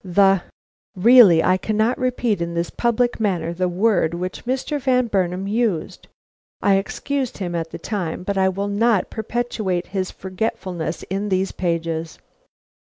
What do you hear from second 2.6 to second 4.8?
public manner the word which Mr.